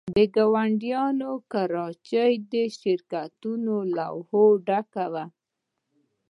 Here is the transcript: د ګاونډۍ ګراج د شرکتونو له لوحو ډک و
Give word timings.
د 0.15 0.17
ګاونډۍ 0.35 0.93
ګراج 1.51 2.09
د 2.51 2.53
شرکتونو 2.79 3.75
له 3.97 4.05
لوحو 4.13 4.43
ډک 4.67 4.93
و 5.11 5.13